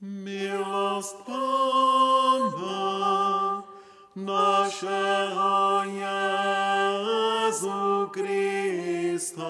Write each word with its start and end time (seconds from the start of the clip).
Milost 0.00 1.26
Pana 1.26 2.46
našeho 4.14 5.82
Jezu 5.90 8.06
Krista 8.14 9.42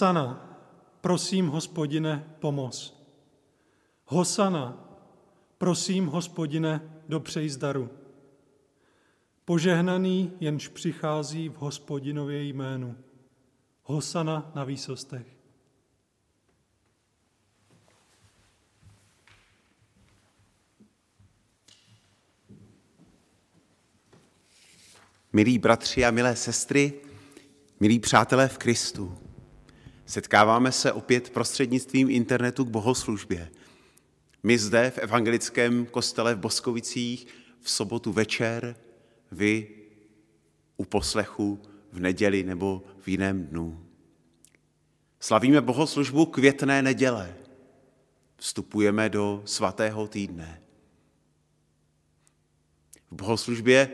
Hosana, 0.00 0.58
prosím, 1.00 1.48
hospodine, 1.48 2.36
pomoz. 2.38 3.04
Hosana, 4.04 4.88
prosím, 5.58 6.06
hospodine, 6.06 7.02
dopřej 7.08 7.48
zdaru. 7.48 7.90
Požehnaný, 9.44 10.32
jenž 10.40 10.68
přichází 10.68 11.48
v 11.48 11.54
hospodinově 11.54 12.42
jménu. 12.42 12.96
Hosana 13.82 14.52
na 14.54 14.64
výsostech. 14.64 15.26
Milí 25.32 25.58
bratři 25.58 26.04
a 26.04 26.10
milé 26.10 26.36
sestry, 26.36 26.92
milí 27.80 27.98
přátelé 27.98 28.48
v 28.48 28.58
Kristu, 28.58 29.19
setkáváme 30.10 30.72
se 30.72 30.92
opět 30.92 31.30
prostřednictvím 31.30 32.10
internetu 32.10 32.64
k 32.64 32.68
bohoslužbě. 32.68 33.50
My 34.42 34.58
zde 34.58 34.90
v 34.90 34.98
evangelickém 34.98 35.86
kostele 35.86 36.34
v 36.34 36.38
Boskovicích 36.38 37.26
v 37.60 37.70
sobotu 37.70 38.12
večer, 38.12 38.76
vy 39.32 39.68
u 40.76 40.84
poslechu 40.84 41.62
v 41.92 42.00
neděli 42.00 42.42
nebo 42.42 42.82
v 42.98 43.08
jiném 43.08 43.46
dnu. 43.46 43.86
Slavíme 45.20 45.60
bohoslužbu 45.60 46.26
květné 46.26 46.82
neděle. 46.82 47.34
Vstupujeme 48.36 49.08
do 49.08 49.42
svatého 49.44 50.08
týdne. 50.08 50.62
V 53.10 53.14
bohoslužbě 53.14 53.90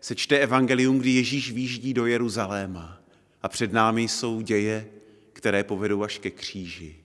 se 0.00 0.14
čte 0.14 0.38
evangelium, 0.38 0.98
kdy 0.98 1.10
Ježíš 1.10 1.52
výjíždí 1.52 1.94
do 1.94 2.06
Jeruzaléma 2.06 2.98
a 3.42 3.48
před 3.48 3.72
námi 3.72 4.02
jsou 4.02 4.40
děje, 4.40 4.88
které 5.42 5.64
povedou 5.64 6.02
až 6.02 6.18
ke 6.18 6.30
kříži. 6.30 6.96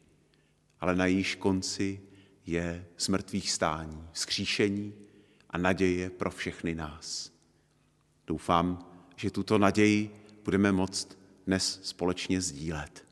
Ale 0.80 0.96
na 0.96 1.06
jejíž 1.06 1.36
konci 1.36 2.02
je 2.46 2.86
smrtvých 2.98 3.52
stání, 3.52 4.08
skříšení 4.14 4.94
a 5.50 5.58
naděje 5.58 6.10
pro 6.10 6.32
všechny 6.32 6.76
nás. 6.76 7.32
Doufám, 8.28 8.92
že 9.16 9.32
tuto 9.32 9.58
naději 9.58 10.26
budeme 10.44 10.72
moct 10.72 11.18
dnes 11.46 11.80
společně 11.84 12.42
sdílet. 12.42 13.06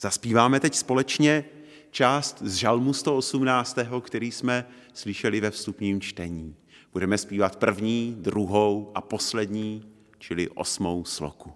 Zaspíváme 0.00 0.60
teď 0.60 0.74
společně 0.74 1.44
část 1.90 2.42
z 2.42 2.54
Žalmu 2.54 2.92
118., 2.92 3.78
který 4.00 4.32
jsme 4.32 4.66
slyšeli 4.94 5.40
ve 5.40 5.50
vstupním 5.50 6.00
čtení. 6.00 6.56
Budeme 6.92 7.18
zpívat 7.18 7.56
první, 7.56 8.16
druhou 8.20 8.92
a 8.94 9.00
poslední, 9.00 9.93
čili 10.24 10.48
osmou 10.56 11.04
sloku. 11.04 11.52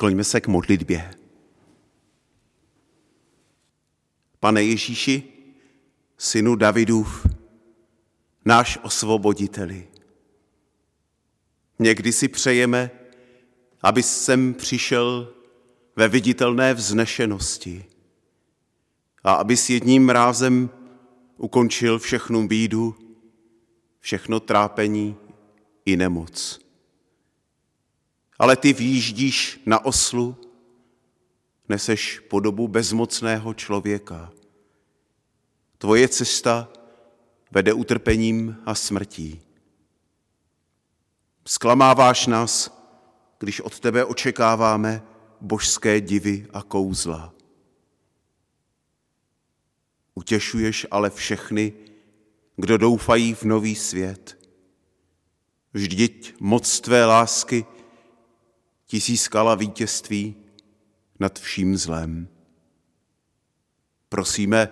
Skloňme 0.00 0.24
se 0.24 0.40
k 0.40 0.48
modlitbě. 0.48 1.14
Pane 4.40 4.62
Ježíši, 4.62 5.22
synu 6.18 6.56
Davidův, 6.56 7.26
náš 8.44 8.78
osvoboditeli. 8.82 9.88
Někdy 11.78 12.12
si 12.12 12.28
přejeme, 12.28 12.90
aby 13.82 14.02
sem 14.02 14.54
přišel 14.54 15.34
ve 15.96 16.08
viditelné 16.08 16.74
vznešenosti 16.74 17.84
a 19.24 19.32
aby 19.32 19.56
s 19.56 19.70
jedním 19.70 20.10
rázem 20.10 20.70
ukončil 21.36 21.98
všechnu 21.98 22.48
bídu, 22.48 22.96
všechno 23.98 24.40
trápení 24.40 25.16
i 25.84 25.96
nemoc. 25.96 26.69
Ale 28.40 28.56
ty 28.56 28.72
výjíždíš 28.72 29.60
na 29.66 29.84
oslu, 29.84 30.36
neseš 31.68 32.20
podobu 32.20 32.68
bezmocného 32.68 33.54
člověka. 33.54 34.32
Tvoje 35.78 36.08
cesta 36.08 36.68
vede 37.50 37.72
utrpením 37.72 38.56
a 38.66 38.74
smrtí. 38.74 39.40
Sklamáváš 41.46 42.26
nás, 42.26 42.80
když 43.38 43.60
od 43.60 43.80
tebe 43.80 44.04
očekáváme 44.04 45.02
božské 45.40 46.00
divy 46.00 46.46
a 46.52 46.62
kouzla. 46.62 47.34
Utěšuješ 50.14 50.86
ale 50.90 51.10
všechny, 51.10 51.72
kdo 52.56 52.78
doufají 52.78 53.34
v 53.34 53.42
nový 53.42 53.74
svět. 53.74 54.38
Vždyť 55.72 56.34
moc 56.40 56.80
tvé 56.80 57.04
lásky 57.04 57.66
ti 58.90 59.00
získala 59.00 59.54
vítězství 59.54 60.36
nad 61.20 61.38
vším 61.38 61.76
zlem. 61.76 62.28
Prosíme, 64.08 64.68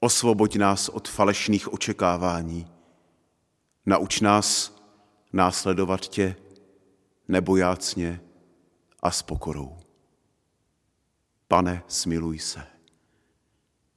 osvoboď 0.00 0.56
nás 0.56 0.88
od 0.88 1.08
falešných 1.08 1.72
očekávání. 1.72 2.66
Nauč 3.86 4.20
nás 4.20 4.76
následovat 5.32 6.00
tě 6.00 6.36
nebojácně 7.28 8.20
a 9.02 9.10
s 9.10 9.22
pokorou. 9.22 9.78
Pane, 11.48 11.82
smiluj 11.88 12.38
se. 12.38 12.66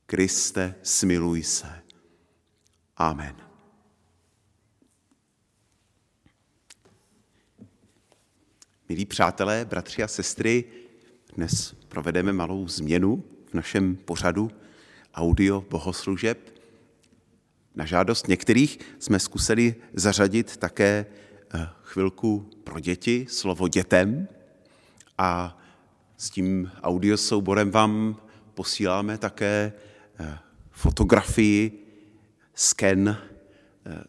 Kriste, 0.05 0.75
smiluj 0.83 1.43
se. 1.43 1.81
Amen. 2.97 3.42
Milí 8.93 9.05
přátelé, 9.05 9.65
bratři 9.65 10.03
a 10.03 10.07
sestry, 10.07 10.63
dnes 11.35 11.75
provedeme 11.87 12.33
malou 12.33 12.67
změnu 12.67 13.23
v 13.51 13.53
našem 13.53 13.95
pořadu 13.95 14.51
audio 15.13 15.61
bohoslužeb. 15.69 16.59
Na 17.75 17.85
žádost 17.85 18.27
některých 18.27 18.79
jsme 18.99 19.19
zkusili 19.19 19.75
zařadit 19.93 20.57
také 20.57 21.05
eh, 21.53 21.67
chvilku 21.83 22.49
pro 22.63 22.79
děti, 22.79 23.25
slovo 23.29 23.67
dětem 23.67 24.27
a 25.17 25.61
s 26.17 26.29
tím 26.29 26.71
audiosouborem 26.81 27.71
vám 27.71 28.15
posíláme 28.53 29.17
také 29.17 29.73
eh, 30.19 30.37
fotografii, 30.71 31.85
sken, 32.53 33.17
eh, 33.85 34.03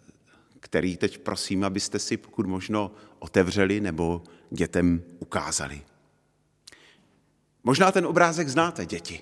který 0.60 0.96
teď 0.96 1.18
prosím, 1.18 1.64
abyste 1.64 1.98
si 1.98 2.16
pokud 2.16 2.46
možno 2.46 2.90
otevřeli 3.18 3.80
nebo 3.80 4.22
dětem 4.54 5.02
ukázali. 5.18 5.82
Možná 7.64 7.92
ten 7.92 8.06
obrázek 8.06 8.48
znáte, 8.48 8.86
děti. 8.86 9.20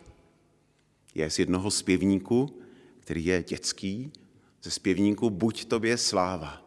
Je 1.14 1.30
z 1.30 1.38
jednoho 1.38 1.70
zpěvníku, 1.70 2.62
který 3.00 3.24
je 3.24 3.42
dětský, 3.42 4.12
ze 4.62 4.70
zpěvníku 4.70 5.30
Buď 5.30 5.64
tobě 5.64 5.98
sláva. 5.98 6.62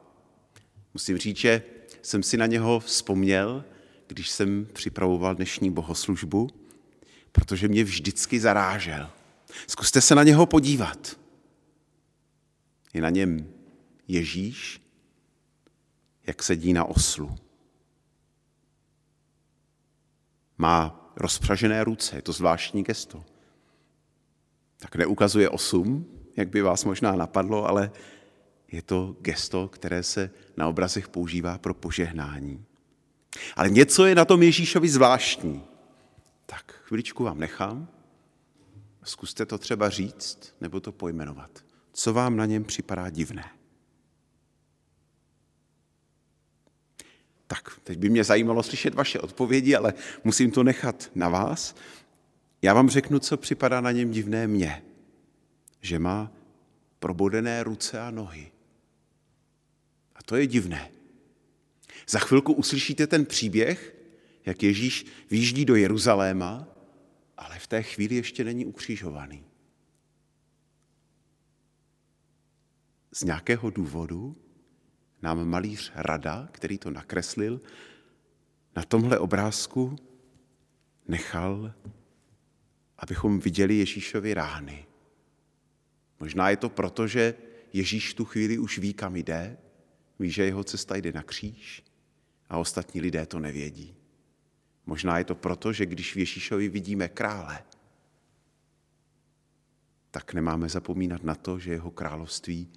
Musím 0.93 1.17
říct, 1.17 1.37
že 1.37 1.63
jsem 2.01 2.23
si 2.23 2.37
na 2.37 2.45
něho 2.45 2.79
vzpomněl, 2.79 3.65
když 4.07 4.29
jsem 4.29 4.67
připravoval 4.73 5.35
dnešní 5.35 5.71
bohoslužbu, 5.71 6.49
protože 7.31 7.67
mě 7.67 7.83
vždycky 7.83 8.39
zarážel. 8.39 9.09
Zkuste 9.67 10.01
se 10.01 10.15
na 10.15 10.23
něho 10.23 10.45
podívat. 10.45 11.19
Je 12.93 13.01
na 13.01 13.09
něm 13.09 13.49
Ježíš, 14.07 14.81
jak 16.27 16.43
sedí 16.43 16.73
na 16.73 16.85
oslu. 16.85 17.35
Má 20.57 21.11
rozpřažené 21.15 21.83
ruce, 21.83 22.15
je 22.15 22.21
to 22.21 22.31
zvláštní 22.31 22.83
gesto. 22.83 23.23
Tak 24.77 24.95
neukazuje 24.95 25.49
osm, 25.49 26.05
jak 26.37 26.49
by 26.49 26.61
vás 26.61 26.83
možná 26.83 27.15
napadlo, 27.15 27.67
ale 27.67 27.91
je 28.71 28.81
to 28.81 29.15
gesto, 29.21 29.67
které 29.67 30.03
se 30.03 30.31
na 30.57 30.67
obrazech 30.67 31.07
používá 31.07 31.57
pro 31.57 31.73
požehnání. 31.73 32.65
Ale 33.55 33.69
něco 33.69 34.05
je 34.05 34.15
na 34.15 34.25
tom 34.25 34.43
Ježíšovi 34.43 34.89
zvláštní. 34.89 35.63
Tak 36.45 36.71
chviličku 36.83 37.23
vám 37.23 37.39
nechám. 37.39 37.87
Zkuste 39.03 39.45
to 39.45 39.57
třeba 39.57 39.89
říct 39.89 40.55
nebo 40.61 40.79
to 40.79 40.91
pojmenovat. 40.91 41.65
Co 41.93 42.13
vám 42.13 42.37
na 42.37 42.45
něm 42.45 42.63
připadá 42.63 43.09
divné? 43.09 43.45
Tak, 47.47 47.79
teď 47.83 47.97
by 47.97 48.09
mě 48.09 48.23
zajímalo 48.23 48.63
slyšet 48.63 48.93
vaše 48.93 49.19
odpovědi, 49.19 49.75
ale 49.75 49.93
musím 50.23 50.51
to 50.51 50.63
nechat 50.63 51.11
na 51.15 51.29
vás. 51.29 51.75
Já 52.61 52.73
vám 52.73 52.89
řeknu, 52.89 53.19
co 53.19 53.37
připadá 53.37 53.81
na 53.81 53.91
něm 53.91 54.11
divné 54.11 54.47
mně. 54.47 54.83
Že 55.81 55.99
má 55.99 56.31
probodené 56.99 57.63
ruce 57.63 57.99
a 57.99 58.11
nohy. 58.11 58.51
A 60.15 60.23
to 60.23 60.35
je 60.35 60.47
divné. 60.47 60.91
Za 62.07 62.19
chvilku 62.19 62.53
uslyšíte 62.53 63.07
ten 63.07 63.25
příběh, 63.25 63.95
jak 64.45 64.63
Ježíš 64.63 65.05
výjíždí 65.31 65.65
do 65.65 65.75
Jeruzaléma, 65.75 66.67
ale 67.37 67.59
v 67.59 67.67
té 67.67 67.83
chvíli 67.83 68.15
ještě 68.15 68.43
není 68.43 68.65
ukřižovaný. 68.65 69.43
Z 73.11 73.23
nějakého 73.23 73.69
důvodu 73.69 74.37
nám 75.21 75.45
malíř 75.47 75.91
Rada, 75.95 76.47
který 76.51 76.77
to 76.77 76.91
nakreslil, 76.91 77.61
na 78.75 78.83
tomhle 78.83 79.19
obrázku 79.19 79.95
nechal, 81.07 81.73
abychom 82.97 83.39
viděli 83.39 83.77
Ježíšovi 83.77 84.33
rány. 84.33 84.85
Možná 86.19 86.49
je 86.49 86.57
to 86.57 86.69
proto, 86.69 87.07
že 87.07 87.33
Ježíš 87.73 88.13
tu 88.13 88.25
chvíli 88.25 88.57
už 88.57 88.77
ví, 88.77 88.93
kam 88.93 89.15
jde, 89.15 89.57
ví, 90.19 90.31
že 90.31 90.45
jeho 90.45 90.63
cesta 90.63 90.95
jde 90.95 91.11
na 91.11 91.23
kříž 91.23 91.83
a 92.49 92.57
ostatní 92.57 93.01
lidé 93.01 93.25
to 93.25 93.39
nevědí. 93.39 93.95
Možná 94.85 95.17
je 95.17 95.23
to 95.23 95.35
proto, 95.35 95.73
že 95.73 95.85
když 95.85 96.15
v 96.15 96.19
Ježíšovi 96.19 96.69
vidíme 96.69 97.07
krále, 97.07 97.63
tak 100.11 100.33
nemáme 100.33 100.69
zapomínat 100.69 101.23
na 101.23 101.35
to, 101.35 101.59
že 101.59 101.71
jeho 101.71 101.91
království 101.91 102.69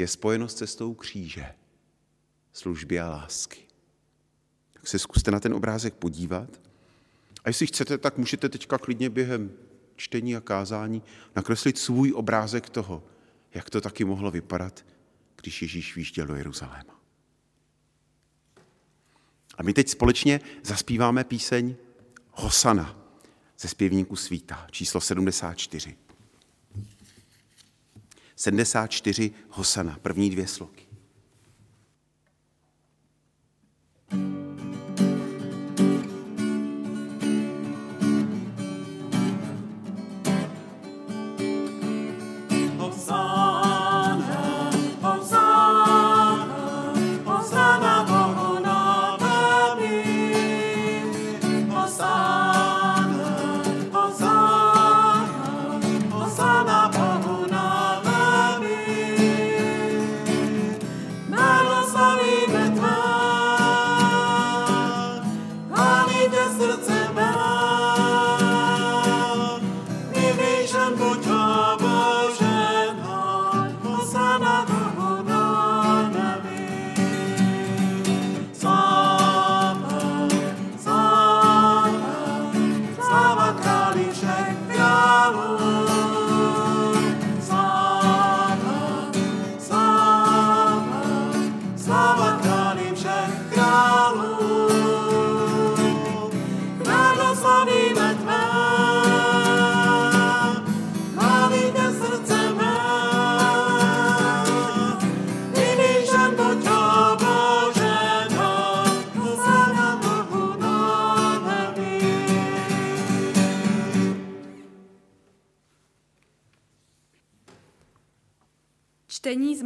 je 0.00 0.08
spojeno 0.08 0.48
s 0.48 0.54
cestou 0.54 0.94
kříže, 0.94 1.54
služby 2.52 3.00
a 3.00 3.08
lásky. 3.08 3.60
Tak 4.72 4.86
se 4.86 4.98
zkuste 4.98 5.30
na 5.30 5.40
ten 5.40 5.54
obrázek 5.54 5.94
podívat. 5.94 6.60
A 7.44 7.48
jestli 7.48 7.66
chcete, 7.66 7.98
tak 7.98 8.18
můžete 8.18 8.48
teďka 8.48 8.78
klidně 8.78 9.10
během 9.10 9.52
čtení 9.96 10.36
a 10.36 10.40
kázání 10.40 11.02
nakreslit 11.36 11.78
svůj 11.78 12.12
obrázek 12.12 12.70
toho, 12.70 13.02
jak 13.54 13.70
to 13.70 13.80
taky 13.80 14.04
mohlo 14.04 14.30
vypadat, 14.30 14.86
když 15.36 15.62
Ježíš 15.62 15.96
výjížděl 15.96 16.26
do 16.26 16.34
Jeruzaléma. 16.34 17.00
A 19.58 19.62
my 19.62 19.72
teď 19.72 19.88
společně 19.88 20.40
zaspíváme 20.62 21.24
píseň 21.24 21.76
Hosana 22.30 22.96
ze 23.58 23.68
zpěvníku 23.68 24.16
Svíta, 24.16 24.66
číslo 24.70 25.00
74. 25.00 25.96
74 28.40 29.30
Hosana, 29.48 29.98
první 30.02 30.30
dvě 30.30 30.46
sloky. 30.46 30.89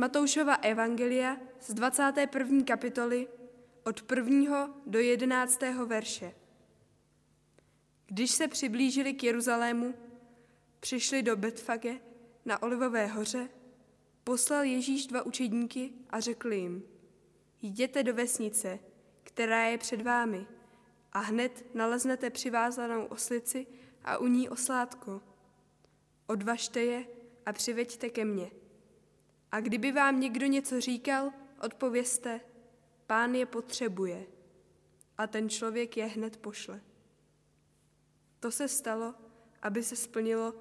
Matoušova 0.05 0.55
Evangelia 0.55 1.37
z 1.61 1.75
21. 1.75 2.65
kapitoly 2.65 3.29
od 3.85 4.13
1. 4.17 4.75
do 4.87 4.99
11. 4.99 5.61
verše. 5.87 6.35
Když 8.07 8.31
se 8.31 8.49
přiblížili 8.49 9.15
k 9.15 9.23
Jeruzalému, 9.23 9.95
přišli 10.81 11.23
do 11.23 11.37
Betfage 11.37 12.01
na 12.45 12.63
Olivové 12.63 13.07
hoře, 13.07 13.49
poslal 14.25 14.65
Ježíš 14.65 15.07
dva 15.07 15.23
učedníky 15.23 15.93
a 16.11 16.21
řekl 16.21 16.53
jim, 16.53 16.83
jděte 17.63 18.03
do 18.03 18.15
vesnice, 18.15 18.79
která 19.23 19.65
je 19.65 19.79
před 19.79 20.03
vámi, 20.03 20.47
a 21.13 21.19
hned 21.19 21.65
naleznete 21.75 22.31
přivázanou 22.31 23.05
oslici 23.05 23.67
a 24.05 24.19
u 24.19 24.27
ní 24.27 24.49
oslátko. 24.49 25.23
Odvažte 26.27 26.81
je 26.81 27.07
a 27.47 27.53
přiveďte 27.53 28.11
ke 28.11 28.25
mně. 28.25 28.63
A 29.55 29.61
kdyby 29.61 29.93
vám 29.93 30.21
někdo 30.21 30.47
něco 30.47 30.81
říkal, 30.81 31.33
odpověste, 31.61 32.41
pán 33.07 33.35
je 33.35 33.47
potřebuje. 33.47 34.27
A 35.19 35.27
ten 35.27 35.49
člověk 35.49 35.97
je 35.97 36.07
hned 36.07 36.37
pošle. 36.37 36.81
To 38.41 38.51
se 38.51 38.69
stalo, 38.69 39.15
aby 39.63 39.83
se 39.83 39.97
splnilo, 39.97 40.55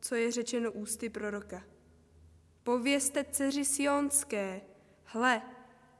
co 0.00 0.14
je 0.14 0.32
řečeno 0.32 0.72
ústy 0.72 1.08
proroka. 1.08 1.64
Povězte 2.62 3.24
dceři 3.24 3.64
Sionské, 3.64 4.60
hle, 5.04 5.42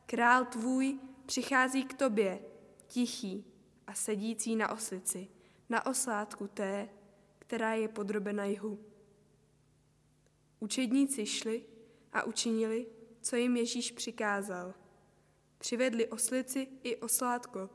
král 0.07 0.45
tvůj 0.45 0.99
přichází 1.27 1.85
k 1.85 1.95
tobě, 1.95 2.41
tichý 2.87 3.45
a 3.87 3.95
sedící 3.95 4.57
na 4.57 4.73
oslici, 4.73 5.29
na 5.69 5.87
oslátku 5.87 6.49
té, 6.49 6.89
která 7.39 7.75
je 7.75 7.89
podrobena 7.89 8.45
jihu. 8.45 8.85
Učedníci 10.61 11.27
šli 11.27 11.72
a 12.13 12.23
učinili, 12.23 12.87
co 13.21 13.37
jim 13.37 13.57
Ježíš 13.57 13.91
přikázal. 13.91 14.75
Přivedli 15.59 16.09
oslici 16.09 16.69
i 16.83 16.97
oslátko, 16.97 17.71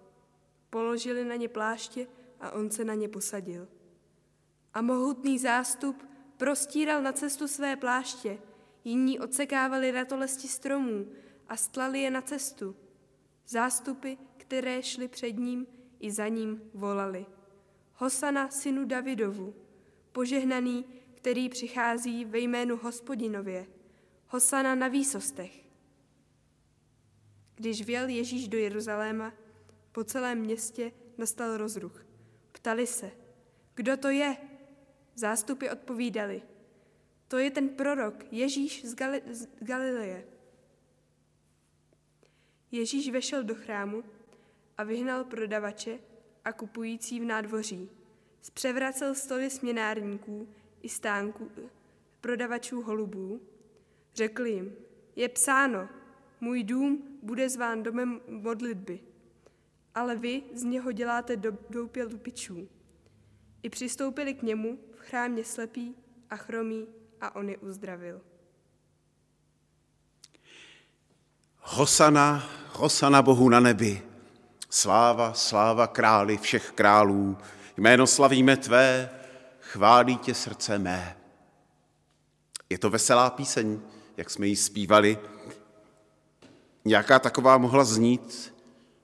položili 0.70 1.26
na 1.26 1.36
ně 1.36 1.48
pláště 1.48 2.08
a 2.40 2.52
on 2.52 2.72
se 2.72 2.86
na 2.86 2.94
ně 2.94 3.10
posadil. 3.10 3.68
A 4.74 4.82
mohutný 4.82 5.40
zástup 5.40 6.04
prostíral 6.38 7.02
na 7.02 7.14
cestu 7.14 7.48
své 7.48 7.76
pláště, 7.76 8.38
jiní 8.84 9.20
odsekávali 9.20 9.92
ratolesti 9.92 10.48
stromů 10.48 11.12
a 11.48 11.58
stlali 11.58 12.02
je 12.02 12.12
na 12.12 12.22
cestu. 12.22 12.76
Zástupy, 13.48 14.14
které 14.38 14.84
šly 14.84 15.08
před 15.08 15.32
ním 15.32 15.68
i 16.00 16.12
za 16.12 16.28
ním, 16.28 16.62
volali. 16.74 17.26
Hosana 17.94 18.50
synu 18.50 18.86
Davidovu, 18.86 19.56
požehnaný, 20.12 20.86
který 21.16 21.50
přichází 21.50 22.26
ve 22.26 22.40
jménu 22.40 22.78
hospodinově. 22.78 23.68
Hosana 24.28 24.76
na 24.76 24.88
výsostech. 24.88 25.52
Když 27.56 27.86
vjel 27.86 28.08
Ježíš 28.08 28.48
do 28.48 28.58
Jeruzaléma, 28.58 29.34
po 29.92 30.04
celém 30.04 30.40
městě 30.40 30.92
nastal 31.18 31.58
rozruch. 31.58 32.06
Ptali 32.52 32.88
se, 32.88 33.12
kdo 33.76 33.98
to 33.98 34.10
je? 34.10 34.38
Zástupy 35.16 35.70
odpovídali, 35.70 36.42
to 37.28 37.38
je 37.38 37.52
ten 37.52 37.70
prorok, 37.70 38.26
Ježíš 38.32 38.86
z, 38.86 38.96
Gali- 38.96 39.22
z 39.32 39.48
Galileje. 39.60 40.28
Ježíš 42.72 43.10
vešel 43.10 43.44
do 43.44 43.56
chrámu 43.56 44.04
a 44.78 44.84
vyhnal 44.84 45.24
prodavače 45.24 46.00
a 46.46 46.54
kupující 46.54 47.20
v 47.20 47.24
nádvoří. 47.24 47.90
Zpřevracel 48.42 49.16
stoly 49.16 49.50
směnárníků 49.50 50.48
i 50.82 50.90
stánků 50.90 51.52
prodavačů 52.22 52.82
holubů. 52.82 53.42
Řekl 54.18 54.46
jim, 54.46 54.76
je 55.16 55.30
psáno, 55.30 55.90
můj 56.42 56.64
dům 56.64 57.20
bude 57.24 57.50
zván 57.50 57.84
domem 57.84 58.22
modlitby, 58.28 59.00
ale 59.96 60.16
vy 60.16 60.44
z 60.54 60.64
něho 60.64 60.92
děláte 60.92 61.38
do, 61.38 61.52
doupě 61.70 62.04
lupičů. 62.04 62.70
I 63.64 63.70
přistoupili 63.70 64.34
k 64.34 64.42
němu 64.42 64.80
v 64.96 65.00
chrámě 65.00 65.44
slepí 65.44 65.96
a 66.30 66.36
chromí 66.36 66.88
a 67.22 67.36
on 67.36 67.50
je 67.50 67.58
uzdravil. 67.58 68.22
Hosana, 71.60 72.50
hosana 72.74 73.22
Bohu 73.22 73.50
na 73.50 73.60
nebi. 73.60 74.02
Sláva, 74.70 75.34
sláva 75.34 75.88
králi 75.88 76.38
všech 76.38 76.72
králů. 76.72 77.38
Jméno 77.78 78.08
slavíme 78.08 78.58
tvé, 78.58 79.10
chválí 79.60 80.18
tě 80.18 80.34
srdce 80.34 80.80
mé. 80.80 81.18
Je 82.70 82.78
to 82.78 82.90
veselá 82.90 83.30
píseň, 83.30 83.82
jak 84.18 84.30
jsme 84.30 84.48
ji 84.48 84.56
zpívali. 84.56 85.18
Nějaká 86.86 87.20
taková 87.20 87.58
mohla 87.58 87.84
znít, 87.84 88.54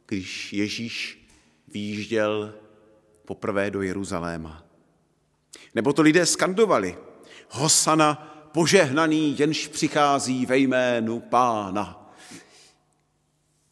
když 0.06 0.54
Ježíš 0.54 1.28
výjížděl 1.68 2.54
poprvé 3.26 3.72
do 3.72 3.82
Jeruzaléma. 3.82 4.64
Nebo 5.76 5.94
to 5.94 6.02
lidé 6.02 6.26
skandovali. 6.26 6.98
Hosana, 7.50 8.14
požehnaný, 8.54 9.40
jenž 9.40 9.68
přichází 9.68 10.46
ve 10.46 10.58
jménu 10.58 11.20
pána. 11.20 12.14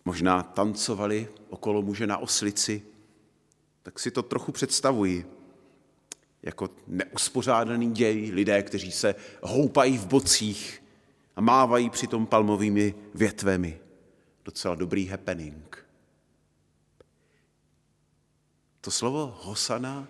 Možná 0.05 0.43
tancovali 0.43 1.27
okolo 1.49 1.81
muže 1.81 2.07
na 2.07 2.17
oslici, 2.17 2.81
tak 3.83 3.99
si 3.99 4.11
to 4.11 4.23
trochu 4.23 4.51
představuji. 4.51 5.25
Jako 6.43 6.69
neuspořádaný 6.87 7.91
děj, 7.91 8.31
lidé, 8.33 8.63
kteří 8.63 8.91
se 8.91 9.15
houpají 9.41 9.97
v 9.97 10.05
bocích 10.05 10.80
a 11.35 11.41
mávají 11.41 11.89
přitom 11.89 12.25
palmovými 12.25 12.95
větvemi. 13.13 13.79
Docela 14.45 14.75
dobrý 14.75 15.07
happening. 15.07 15.85
To 18.81 18.91
slovo 18.91 19.37
hosana 19.41 20.07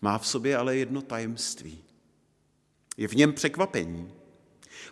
má 0.00 0.18
v 0.18 0.26
sobě 0.26 0.56
ale 0.56 0.76
jedno 0.76 1.02
tajemství. 1.02 1.84
Je 2.96 3.08
v 3.08 3.12
něm 3.12 3.32
překvapení. 3.32 4.12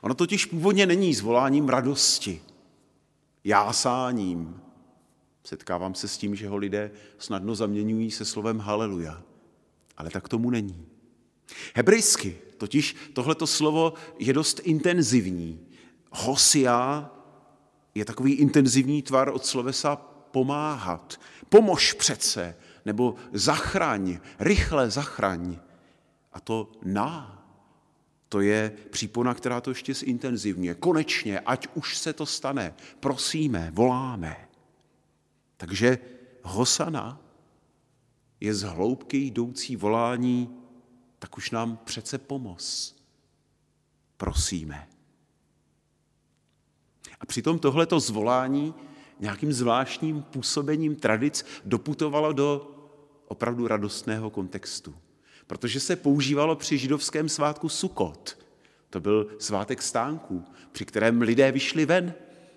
Ono 0.01 0.15
totiž 0.15 0.47
původně 0.47 0.87
není 0.87 1.15
zvoláním 1.15 1.69
radosti, 1.69 2.43
jásáním. 3.45 4.61
Setkávám 5.45 5.95
se 5.95 6.09
s 6.09 6.19
tím, 6.19 6.35
že 6.35 6.49
ho 6.49 6.57
lidé 6.57 6.91
snadno 7.19 7.55
zaměňují 7.55 8.11
se 8.11 8.25
slovem 8.25 8.59
haleluja. 8.59 9.23
Ale 9.97 10.11
tak 10.11 10.29
tomu 10.29 10.51
není. 10.51 10.87
Hebrejsky 11.75 12.39
totiž 12.63 12.97
tohleto 13.13 13.47
slovo 13.47 13.95
je 14.19 14.33
dost 14.33 14.61
intenzivní. 14.65 15.61
Hosia 16.11 17.11
je 17.95 18.05
takový 18.05 18.33
intenzivní 18.33 19.03
tvar 19.03 19.29
od 19.29 19.47
slovesa 19.47 19.97
pomáhat. 20.31 21.21
Pomož 21.49 21.93
přece, 21.93 22.57
nebo 22.85 23.15
zachraň, 23.33 24.19
rychle 24.39 24.91
zachraň. 24.91 25.59
A 26.33 26.41
to 26.41 26.73
na 26.85 27.43
to 28.29 28.41
je 28.41 28.73
přípona, 28.91 29.35
která 29.35 29.61
to 29.61 29.71
ještě 29.71 29.95
zintenzivně. 29.95 30.75
Konečně, 30.75 31.41
ať 31.41 31.69
už 31.75 31.99
se 31.99 32.13
to 32.13 32.27
stane, 32.27 32.75
prosíme, 33.01 33.71
voláme. 33.75 34.49
Takže 35.57 35.99
Hosana 36.43 37.21
je 38.41 38.55
z 38.55 38.63
hloubky 38.63 39.17
jdoucí 39.17 39.77
volání, 39.77 40.62
tak 41.23 41.39
už 41.39 41.51
nám 41.51 41.79
přece 41.85 42.19
pomoz. 42.19 42.97
Prosíme. 44.17 44.89
A 47.21 47.27
přitom 47.27 47.59
tohleto 47.59 48.01
zvolání 48.01 48.75
nějakým 49.21 49.53
zvláštním 49.53 50.23
působením 50.23 50.97
tradic 50.97 51.45
doputovalo 51.65 52.33
do 52.33 52.75
opravdu 53.29 53.67
radostného 53.67 54.31
kontextu 54.31 54.95
protože 55.47 55.81
se 55.81 55.97
používalo 55.97 56.57
při 56.57 56.79
židovském 56.79 57.29
svátku 57.29 57.69
Sukot. 57.69 58.39
To 58.91 59.01
byl 59.01 59.37
svátek 59.39 59.83
stánků, 59.83 60.45
při 60.73 60.85
kterém 60.85 61.23
lidé 61.23 61.53
vyšli 61.53 61.87
ven, 61.87 62.15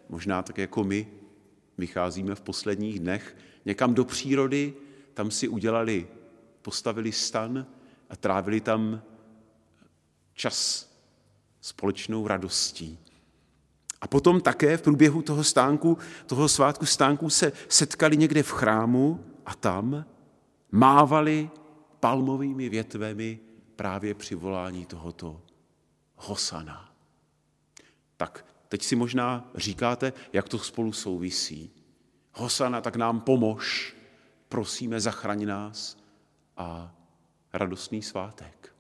možná 0.10 0.44
tak 0.44 0.58
jako 0.58 0.84
my 0.84 1.08
vycházíme 1.78 2.36
v 2.36 2.42
posledních 2.42 3.00
dnech, 3.00 3.38
někam 3.66 3.94
do 3.94 4.06
přírody, 4.06 4.74
tam 5.14 5.32
si 5.32 5.48
udělali, 5.48 6.08
postavili 6.62 7.12
stan 7.12 7.66
a 8.10 8.16
trávili 8.16 8.62
tam 8.62 9.02
čas 10.34 10.90
společnou 11.62 12.28
radostí. 12.28 13.00
A 14.02 14.08
potom 14.08 14.42
také 14.42 14.78
v 14.78 14.82
průběhu 14.82 15.22
toho 15.22 15.44
stánku, 15.44 15.98
toho 16.26 16.50
svátku 16.50 16.86
stánků 16.86 17.30
se 17.30 17.52
setkali 17.70 18.18
někde 18.18 18.44
v 18.44 18.52
chrámu 18.52 19.26
a 19.46 19.56
tam 19.56 20.06
mávali 20.72 21.50
palmovými 22.00 22.70
větvemi 22.70 23.40
právě 23.76 24.14
při 24.14 24.36
volání 24.36 24.86
tohoto 24.86 25.42
Hosana. 26.16 26.94
Tak 28.18 28.46
teď 28.70 28.84
si 28.84 28.96
možná 28.96 29.52
říkáte, 29.56 30.14
jak 30.34 30.50
to 30.50 30.60
spolu 30.60 30.94
souvisí. 30.94 31.72
Hosana, 32.34 32.82
tak 32.82 32.96
nám 32.96 33.22
pomož, 33.22 33.96
prosíme, 34.50 35.00
zachraň 35.00 35.46
nás 35.46 35.98
a 36.58 36.95
radostný 37.58 38.02
svátek. 38.02 38.76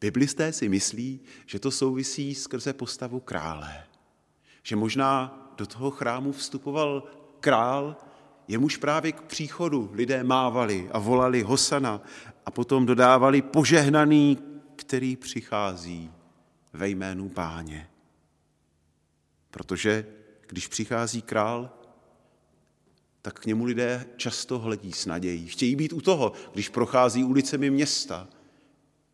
Biblisté 0.00 0.52
si 0.52 0.68
myslí, 0.68 1.20
že 1.46 1.58
to 1.58 1.70
souvisí 1.70 2.34
skrze 2.34 2.72
postavu 2.72 3.20
krále. 3.20 3.84
Že 4.62 4.76
možná 4.76 5.38
do 5.56 5.66
toho 5.66 5.90
chrámu 5.90 6.32
vstupoval 6.32 7.02
král, 7.40 7.96
jemuž 8.48 8.76
právě 8.76 9.12
k 9.12 9.22
příchodu 9.22 9.90
lidé 9.92 10.24
mávali 10.24 10.88
a 10.92 10.98
volali 10.98 11.42
Hosana 11.42 12.02
a 12.46 12.50
potom 12.50 12.86
dodávali 12.86 13.42
požehnaný, 13.42 14.38
který 14.76 15.16
přichází 15.16 16.10
ve 16.72 16.88
jménu 16.88 17.28
páně. 17.28 17.88
Protože 19.50 20.06
když 20.46 20.66
přichází 20.66 21.22
král, 21.22 21.70
tak 23.22 23.40
k 23.40 23.46
němu 23.46 23.64
lidé 23.64 24.06
často 24.16 24.58
hledí 24.58 24.92
s 24.92 25.06
nadějí. 25.06 25.46
Chtějí 25.46 25.76
být 25.76 25.92
u 25.92 26.00
toho, 26.00 26.32
když 26.52 26.68
prochází 26.68 27.24
ulicemi 27.24 27.70
města. 27.70 28.28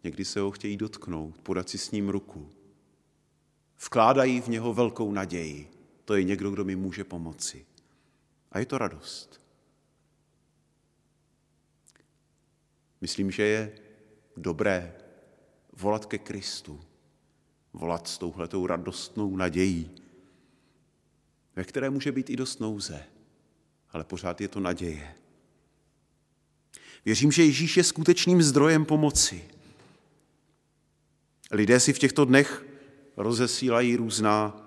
Někdy 0.04 0.24
se 0.24 0.40
ho 0.40 0.50
chtějí 0.50 0.76
dotknout, 0.76 1.38
podat 1.38 1.68
si 1.68 1.78
s 1.78 1.90
ním 1.90 2.08
ruku. 2.08 2.50
Vkládají 3.84 4.40
v 4.40 4.48
něho 4.48 4.74
velkou 4.74 5.12
naději. 5.12 5.70
To 6.04 6.14
je 6.14 6.24
někdo, 6.24 6.50
kdo 6.50 6.64
mi 6.64 6.76
může 6.76 7.04
pomoci. 7.04 7.66
A 8.52 8.58
je 8.58 8.66
to 8.66 8.78
radost. 8.78 9.40
Myslím, 13.00 13.30
že 13.30 13.42
je 13.42 13.78
dobré 14.36 14.94
volat 15.72 16.06
ke 16.06 16.18
Kristu, 16.18 16.80
volat 17.72 18.08
s 18.08 18.18
touhletou 18.18 18.66
radostnou 18.66 19.36
nadějí, 19.36 19.90
ve 21.56 21.64
které 21.64 21.90
může 21.90 22.12
být 22.12 22.30
i 22.30 22.36
dost 22.36 22.60
nouze, 22.60 23.04
ale 23.92 24.04
pořád 24.04 24.40
je 24.40 24.48
to 24.48 24.60
naděje. 24.60 25.14
Věřím, 27.04 27.32
že 27.32 27.44
Ježíš 27.44 27.76
je 27.76 27.84
skutečným 27.84 28.42
zdrojem 28.42 28.84
pomoci. 28.84 29.44
Lidé 31.50 31.80
si 31.80 31.92
v 31.92 31.98
těchto 31.98 32.24
dnech 32.24 32.66
rozesílají 33.16 33.96
různá 33.96 34.64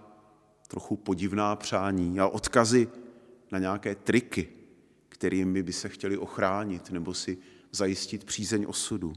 trochu 0.67 0.95
podivná 0.95 1.55
přání 1.55 2.19
a 2.19 2.27
odkazy 2.27 2.87
na 3.51 3.59
nějaké 3.59 3.95
triky, 3.95 4.49
kterými 5.09 5.63
by 5.63 5.73
se 5.73 5.89
chtěli 5.89 6.17
ochránit 6.17 6.91
nebo 6.91 7.13
si 7.13 7.37
zajistit 7.71 8.23
přízeň 8.23 8.65
osudu. 8.67 9.13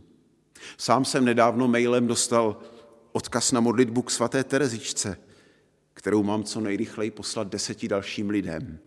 Sám 0.78 1.04
jsem 1.04 1.24
nedávno 1.24 1.68
mailem 1.68 2.06
dostal 2.06 2.60
odkaz 3.12 3.52
na 3.52 3.60
modlitbu 3.60 4.02
k 4.02 4.10
svaté 4.10 4.44
Terezičce, 4.44 5.18
kterou 5.94 6.22
mám 6.22 6.44
co 6.44 6.60
nejrychleji 6.60 7.10
poslat 7.10 7.48
deseti 7.48 7.88
dalším 7.88 8.30
lidem. 8.30 8.78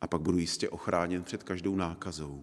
A 0.00 0.06
pak 0.06 0.20
budu 0.20 0.38
jistě 0.38 0.68
ochráněn 0.68 1.22
před 1.22 1.42
každou 1.42 1.76
nákazou. 1.76 2.42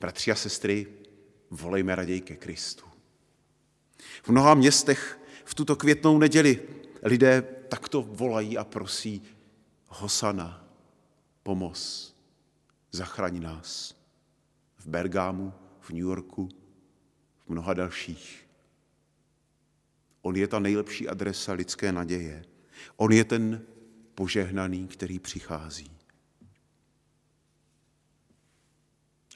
Bratři 0.00 0.32
a 0.32 0.34
sestry, 0.34 0.86
volejme 1.50 1.94
raději 1.94 2.20
ke 2.20 2.36
Kristu. 2.36 2.84
V 4.22 4.28
mnoha 4.28 4.54
městech 4.54 5.20
v 5.44 5.54
tuto 5.54 5.76
květnou 5.76 6.18
neděli 6.18 6.62
lidé 7.02 7.42
takto 7.68 8.02
volají 8.02 8.58
a 8.58 8.64
prosí 8.64 9.22
Hosana, 9.88 10.68
pomoz, 11.42 12.14
zachraň 12.92 13.42
nás. 13.42 13.94
V 14.76 14.86
Bergámu, 14.86 15.52
v 15.80 15.90
New 15.90 16.02
Yorku, 16.02 16.48
v 17.46 17.48
mnoha 17.48 17.74
dalších. 17.74 18.48
On 20.22 20.36
je 20.36 20.48
ta 20.48 20.58
nejlepší 20.58 21.08
adresa 21.08 21.52
lidské 21.52 21.92
naděje. 21.92 22.44
On 22.96 23.12
je 23.12 23.24
ten 23.24 23.66
požehnaný, 24.22 24.86
který 24.86 25.18
přichází. 25.18 25.90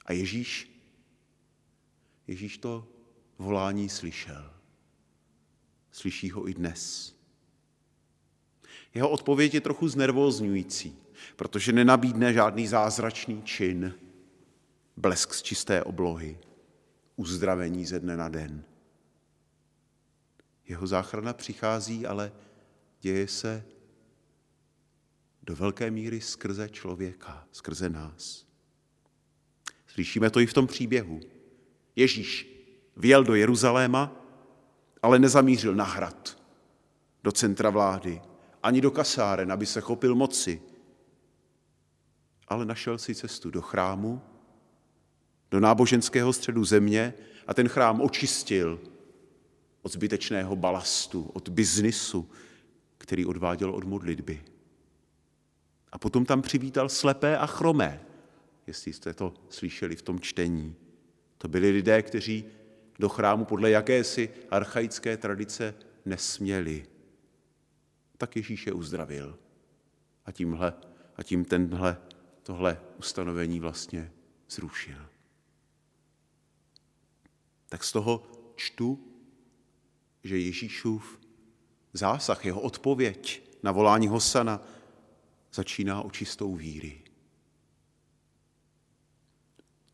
A 0.05 0.13
Ježíš, 0.13 0.71
Ježíš 2.27 2.57
to 2.57 2.87
volání 3.37 3.89
slyšel. 3.89 4.53
Slyší 5.91 6.31
ho 6.31 6.49
i 6.49 6.53
dnes. 6.53 7.13
Jeho 8.93 9.09
odpověď 9.09 9.53
je 9.53 9.61
trochu 9.61 9.87
znervózňující, 9.87 10.97
protože 11.35 11.71
nenabídne 11.71 12.33
žádný 12.33 12.67
zázračný 12.67 13.43
čin, 13.43 13.93
blesk 14.97 15.33
z 15.33 15.41
čisté 15.41 15.83
oblohy, 15.83 16.39
uzdravení 17.15 17.85
ze 17.85 17.99
dne 17.99 18.17
na 18.17 18.29
den. 18.29 18.63
Jeho 20.67 20.87
záchrana 20.87 21.33
přichází, 21.33 22.05
ale 22.05 22.31
děje 23.01 23.27
se 23.27 23.76
do 25.47 25.55
velké 25.55 25.91
míry 25.91 26.21
skrze 26.21 26.69
člověka, 26.69 27.47
skrze 27.51 27.89
nás. 27.89 28.45
Slyšíme 29.87 30.29
to 30.29 30.39
i 30.39 30.45
v 30.45 30.53
tom 30.53 30.67
příběhu. 30.67 31.19
Ježíš 31.95 32.47
vjel 32.97 33.23
do 33.23 33.35
Jeruzaléma, 33.35 34.15
ale 35.01 35.19
nezamířil 35.19 35.75
na 35.75 35.83
hrad, 35.83 36.41
do 37.23 37.31
centra 37.31 37.69
vlády, 37.69 38.21
ani 38.63 38.81
do 38.81 38.91
kasáren, 38.91 39.51
aby 39.51 39.65
se 39.65 39.81
chopil 39.81 40.15
moci, 40.15 40.61
ale 42.47 42.65
našel 42.65 42.97
si 42.97 43.15
cestu 43.15 43.51
do 43.51 43.61
chrámu, 43.61 44.21
do 45.51 45.59
náboženského 45.59 46.33
středu 46.33 46.65
země 46.65 47.13
a 47.47 47.53
ten 47.53 47.67
chrám 47.67 48.01
očistil 48.01 48.79
od 49.81 49.91
zbytečného 49.91 50.55
balastu, 50.55 51.23
od 51.33 51.49
biznisu, 51.49 52.29
který 52.97 53.25
odváděl 53.25 53.71
od 53.71 53.83
modlitby. 53.83 54.43
A 55.91 55.97
potom 55.97 56.25
tam 56.25 56.41
přivítal 56.41 56.89
slepé 56.89 57.37
a 57.37 57.45
chromé, 57.45 58.01
jestli 58.67 58.93
jste 58.93 59.13
to 59.13 59.33
slyšeli 59.49 59.95
v 59.95 60.01
tom 60.01 60.19
čtení. 60.19 60.75
To 61.37 61.47
byli 61.47 61.71
lidé, 61.71 62.01
kteří 62.01 62.45
do 62.99 63.09
chrámu 63.09 63.45
podle 63.45 63.69
jakési 63.69 64.29
archaické 64.49 65.17
tradice 65.17 65.73
nesměli 66.05 66.85
tak 68.17 68.35
Ježíš 68.35 68.67
je 68.67 68.73
uzdravil. 68.73 69.39
A 70.25 70.31
tímhle, 70.31 70.73
a 71.15 71.23
tím 71.23 71.45
tenhle, 71.45 71.97
tohle 72.43 72.81
ustanovení 72.97 73.59
vlastně 73.59 74.11
zrušil. 74.49 74.97
Tak 77.69 77.83
z 77.83 77.91
toho 77.91 78.27
čtu, 78.55 79.13
že 80.23 80.39
Ježíšův 80.39 81.19
zásah, 81.93 82.45
jeho 82.45 82.61
odpověď 82.61 83.43
na 83.63 83.71
volání 83.71 84.07
Hosana 84.07 84.61
začíná 85.53 86.01
očistou 86.01 86.55
víry. 86.55 87.03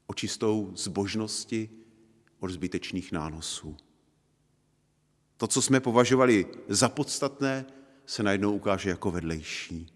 Očistou 0.07 0.71
zbožnosti 0.75 1.69
od 2.39 2.51
zbytečných 2.51 3.11
nánosů. 3.11 3.77
To, 5.37 5.47
co 5.47 5.61
jsme 5.61 5.79
považovali 5.79 6.45
za 6.67 6.89
podstatné, 6.89 7.65
se 8.05 8.23
najednou 8.23 8.55
ukáže 8.55 8.89
jako 8.89 9.11
vedlejší. 9.11 9.93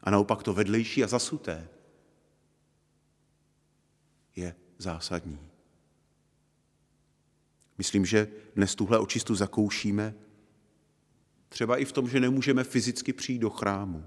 A 0.00 0.10
naopak 0.10 0.42
to 0.42 0.54
vedlejší 0.54 1.04
a 1.04 1.06
zasuté 1.06 1.68
je 4.36 4.54
zásadní. 4.78 5.38
Myslím, 7.78 8.06
že 8.06 8.28
dnes 8.54 8.74
tuhle 8.74 8.98
očistu 8.98 9.34
zakoušíme 9.34 10.14
třeba 11.48 11.76
i 11.76 11.84
v 11.84 11.92
tom, 11.92 12.08
že 12.08 12.20
nemůžeme 12.20 12.64
fyzicky 12.64 13.12
přijít 13.12 13.38
do 13.38 13.50
chrámu. 13.50 14.04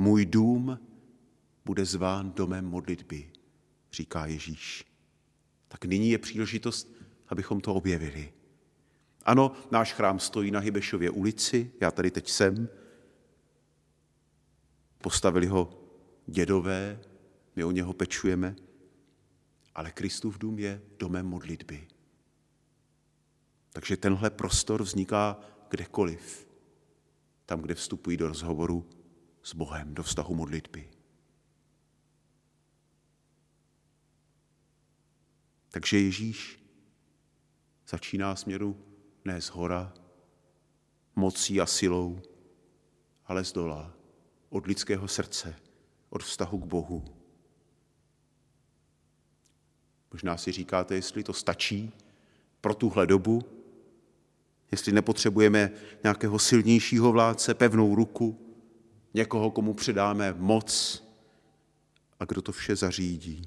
Můj 0.00 0.26
dům 0.26 0.78
bude 1.64 1.84
zván 1.84 2.32
domem 2.32 2.64
modlitby, 2.64 3.30
říká 3.92 4.26
Ježíš. 4.26 4.84
Tak 5.68 5.84
nyní 5.84 6.10
je 6.10 6.18
příležitost, 6.18 6.92
abychom 7.28 7.60
to 7.60 7.74
objevili. 7.74 8.32
Ano, 9.24 9.52
náš 9.70 9.92
chrám 9.92 10.18
stojí 10.18 10.50
na 10.50 10.60
Hybešově 10.60 11.10
ulici, 11.10 11.72
já 11.80 11.90
tady 11.90 12.10
teď 12.10 12.28
jsem. 12.28 12.68
Postavili 14.98 15.46
ho 15.46 15.84
dědové, 16.26 17.00
my 17.56 17.64
o 17.64 17.70
něho 17.70 17.92
pečujeme, 17.92 18.56
ale 19.74 19.90
Kristův 19.90 20.38
dům 20.38 20.58
je 20.58 20.82
domem 20.98 21.26
modlitby. 21.26 21.88
Takže 23.70 23.96
tenhle 23.96 24.30
prostor 24.30 24.82
vzniká 24.82 25.40
kdekoliv, 25.70 26.48
tam, 27.46 27.60
kde 27.60 27.74
vstupují 27.74 28.16
do 28.16 28.28
rozhovoru 28.28 28.99
s 29.42 29.54
Bohem, 29.54 29.94
do 29.94 30.02
vztahu 30.02 30.34
modlitby. 30.34 30.90
Takže 35.68 35.98
Ježíš 35.98 36.60
začíná 37.88 38.36
směru 38.36 38.84
ne 39.24 39.40
z 39.40 39.48
hora, 39.48 39.94
mocí 41.16 41.60
a 41.60 41.66
silou, 41.66 42.22
ale 43.26 43.44
z 43.44 43.52
dola, 43.52 43.94
od 44.48 44.66
lidského 44.66 45.08
srdce, 45.08 45.56
od 46.10 46.22
vztahu 46.22 46.58
k 46.58 46.64
Bohu. 46.64 47.04
Možná 50.12 50.36
si 50.36 50.52
říkáte, 50.52 50.94
jestli 50.94 51.24
to 51.24 51.32
stačí 51.32 51.92
pro 52.60 52.74
tuhle 52.74 53.06
dobu, 53.06 53.42
jestli 54.70 54.92
nepotřebujeme 54.92 55.70
nějakého 56.02 56.38
silnějšího 56.38 57.12
vládce, 57.12 57.54
pevnou 57.54 57.94
ruku, 57.94 58.49
někoho, 59.14 59.50
komu 59.50 59.74
předáme 59.74 60.34
moc 60.38 61.02
a 62.20 62.24
kdo 62.24 62.42
to 62.42 62.52
vše 62.52 62.76
zařídí. 62.76 63.42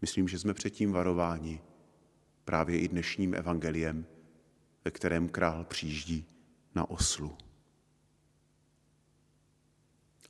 Myslím, 0.00 0.28
že 0.28 0.38
jsme 0.38 0.54
předtím 0.54 0.92
varováni 0.92 1.60
právě 2.44 2.80
i 2.80 2.88
dnešním 2.88 3.34
evangeliem, 3.34 4.06
ve 4.84 4.90
kterém 4.90 5.28
král 5.28 5.64
přijíždí 5.64 6.26
na 6.74 6.90
oslu. 6.90 7.36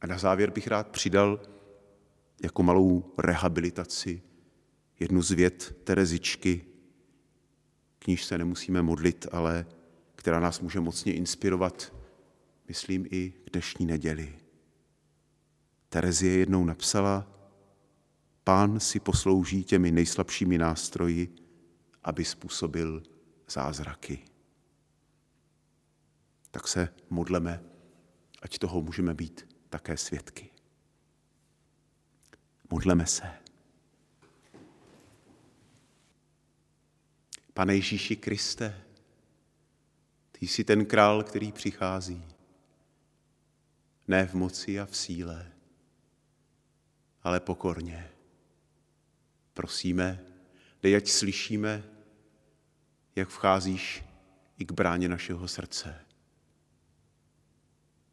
A 0.00 0.06
na 0.06 0.18
závěr 0.18 0.50
bych 0.50 0.66
rád 0.66 0.88
přidal 0.88 1.40
jako 2.42 2.62
malou 2.62 3.14
rehabilitaci 3.18 4.22
jednu 5.00 5.22
z 5.22 5.30
věd 5.30 5.76
Terezičky, 5.84 6.64
k 7.98 8.06
níž 8.06 8.24
se 8.24 8.38
nemusíme 8.38 8.82
modlit, 8.82 9.26
ale 9.32 9.66
která 10.14 10.40
nás 10.40 10.60
může 10.60 10.80
mocně 10.80 11.14
inspirovat, 11.14 11.92
myslím 12.68 13.06
i 13.10 13.30
k 13.30 13.50
dnešní 13.52 13.86
neděli. 13.86 14.38
Terezie 15.88 16.38
jednou 16.38 16.64
napsala, 16.64 17.26
pán 18.44 18.80
si 18.80 19.00
poslouží 19.00 19.64
těmi 19.64 19.92
nejslabšími 19.92 20.58
nástroji, 20.58 21.36
aby 22.04 22.24
způsobil 22.24 23.02
zázraky. 23.48 24.18
Tak 26.50 26.68
se 26.68 26.88
modleme, 27.10 27.64
ať 28.42 28.58
toho 28.58 28.82
můžeme 28.82 29.14
být 29.14 29.56
také 29.70 29.96
svědky. 29.96 30.50
Modleme 32.70 33.06
se. 33.06 33.30
Pane 37.54 37.74
Ježíši 37.74 38.16
Kriste, 38.16 38.84
ty 40.32 40.46
jsi 40.46 40.64
ten 40.64 40.86
král, 40.86 41.22
který 41.22 41.52
přichází. 41.52 42.37
Ne 44.08 44.26
v 44.26 44.34
moci 44.34 44.80
a 44.80 44.86
v 44.86 44.96
síle, 44.96 45.52
ale 47.22 47.40
pokorně. 47.40 48.10
Prosíme, 49.54 50.24
dej, 50.82 50.96
ať 50.96 51.08
slyšíme, 51.08 51.84
jak 53.16 53.28
vcházíš 53.28 54.04
i 54.58 54.64
k 54.64 54.72
bráně 54.72 55.08
našeho 55.08 55.48
srdce. 55.48 56.04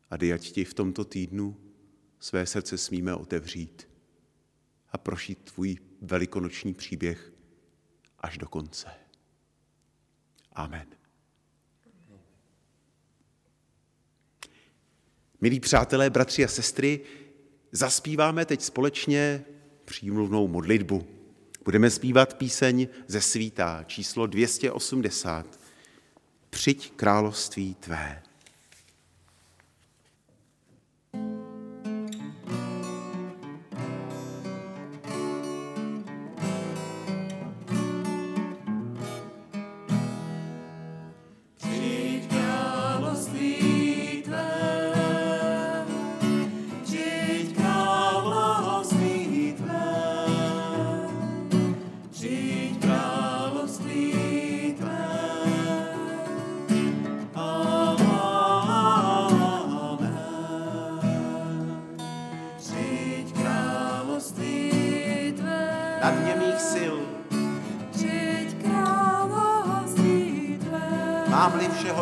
A 0.09 0.17
dej, 0.17 0.33
ať 0.33 0.51
ti 0.51 0.65
v 0.65 0.73
tomto 0.73 1.05
týdnu 1.05 1.57
své 2.19 2.45
srdce 2.45 2.77
smíme 2.77 3.15
otevřít 3.15 3.87
a 4.89 4.97
prošít 4.97 5.51
tvůj 5.51 5.77
velikonoční 6.01 6.73
příběh 6.73 7.33
až 8.19 8.37
do 8.37 8.47
konce. 8.47 8.89
Amen. 10.51 10.94
Milí 15.45 15.59
přátelé, 15.59 16.09
bratři 16.09 16.45
a 16.45 16.47
sestry, 16.47 16.99
zaspíváme 17.71 18.45
teď 18.45 18.61
společně 18.61 19.45
přímluvnou 19.85 20.47
modlitbu. 20.47 21.07
Budeme 21.65 21.89
zpívat 21.89 22.33
píseň 22.33 22.87
ze 23.07 23.21
svítá 23.21 23.83
číslo 23.87 24.27
280. 24.27 25.59
Přijď 26.49 26.91
království 26.95 27.75
tvé. 27.75 28.21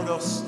around 0.04 0.10
us. 0.10 0.43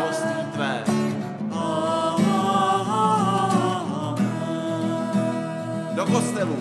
Království 0.00 0.52
tvé, 0.52 0.84
do 5.94 6.06
kostelů, 6.06 6.56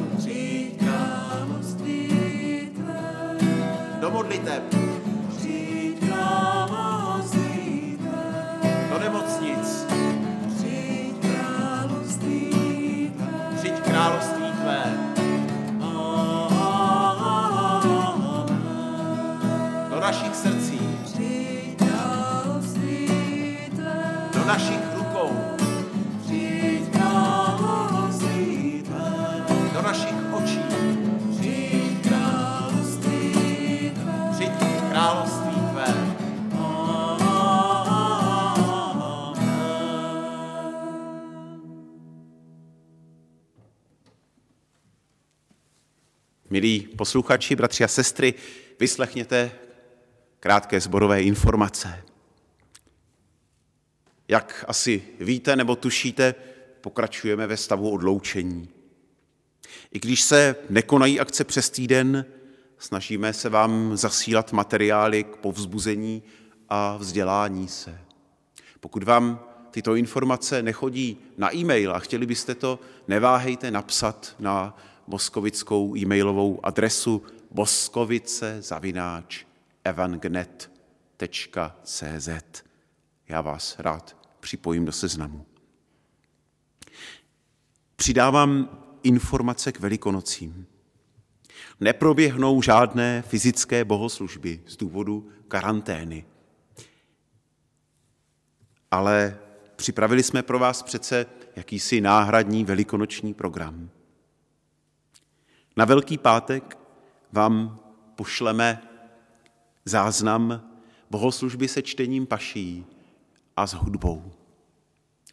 do 4.02 4.12
modliteb, 4.12 4.79
našich 24.50 24.96
rukou, 24.96 25.30
do 29.74 29.82
našich 29.82 30.34
očí, 30.34 30.60
přijď 34.32 34.52
království 34.90 35.56
tvé. 35.72 36.16
Milí 46.50 46.80
posluchači, 46.80 47.56
bratři 47.56 47.84
a 47.84 47.88
sestry, 47.88 48.34
vyslechněte 48.80 49.52
krátké 50.40 50.80
zborové 50.80 51.22
informace. 51.22 52.09
Jak 54.30 54.66
asi 54.68 55.04
víte 55.20 55.56
nebo 55.56 55.76
tušíte, 55.76 56.36
pokračujeme 56.82 57.48
ve 57.48 57.58
stavu 57.58 57.90
odloučení. 57.92 58.70
I 59.92 60.00
když 60.00 60.22
se 60.22 60.56
nekonají 60.70 61.20
akce 61.20 61.44
přes 61.44 61.70
týden, 61.70 62.26
snažíme 62.78 63.34
se 63.34 63.50
vám 63.50 63.98
zasílat 63.98 64.52
materiály 64.52 65.24
k 65.24 65.36
povzbuzení 65.36 66.24
a 66.70 66.98
vzdělání 66.98 67.68
se. 67.68 68.00
Pokud 68.80 69.04
vám 69.04 69.40
tyto 69.72 69.96
informace 69.96 70.64
nechodí 70.64 71.18
na 71.38 71.56
e-mail 71.56 71.96
a 71.96 72.00
chtěli 72.00 72.26
byste 72.26 72.56
to, 72.56 72.80
neváhejte 73.08 73.72
napsat 73.72 74.36
na 74.40 74.78
moskovickou 75.08 75.96
e-mailovou 75.98 76.60
adresu 76.66 77.24
boskovice 77.52 78.62
zavináč 78.62 79.46
evangnet.cz. 79.84 80.70
Já 83.30 83.42
vás 83.42 83.76
rád 83.80 84.19
připojím 84.40 84.86
do 84.86 84.92
seznamu. 84.92 85.46
Přidávám 87.96 88.70
informace 89.04 89.72
k 89.72 89.80
velikonocím. 89.80 90.66
Neproběhnou 91.80 92.62
žádné 92.62 93.22
fyzické 93.22 93.86
bohoslužby 93.86 94.64
z 94.68 94.78
důvodu 94.78 95.30
karantény. 95.48 96.26
Ale 98.92 99.38
připravili 99.76 100.24
jsme 100.24 100.44
pro 100.44 100.60
vás 100.60 100.84
přece 100.84 101.26
jakýsi 101.56 102.02
náhradní 102.02 102.66
velikonoční 102.66 103.34
program. 103.34 103.90
Na 105.78 105.86
Velký 105.86 106.18
pátek 106.18 106.78
vám 107.32 107.80
pošleme 108.16 108.82
záznam 109.86 110.62
bohoslužby 111.10 111.68
se 111.68 111.82
čtením 111.82 112.26
paší 112.26 112.86
a 113.60 113.68
s 113.68 113.74
hudbou. 113.74 114.32